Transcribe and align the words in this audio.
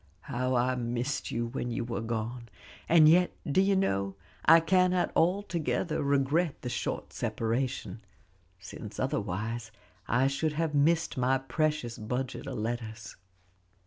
"How 0.21 0.55
I 0.55 0.73
missed 0.73 1.29
you 1.29 1.45
when 1.45 1.69
you 1.69 1.83
were 1.85 2.01
gone! 2.01 2.49
and 2.89 3.07
yet, 3.07 3.35
do 3.45 3.61
you 3.61 3.75
know, 3.75 4.15
I 4.43 4.59
cannot 4.59 5.11
altogether 5.15 6.01
regret 6.01 6.63
the 6.63 6.69
short 6.69 7.13
separation, 7.13 8.01
since 8.57 8.99
otherwise 8.99 9.71
I 10.07 10.25
should 10.25 10.53
have 10.53 10.73
missed 10.73 11.17
my 11.17 11.37
precious 11.37 11.99
budget 11.99 12.47
of 12.47 12.57
letters." 12.57 13.15